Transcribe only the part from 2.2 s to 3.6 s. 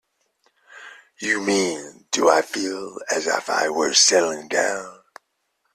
I feel as if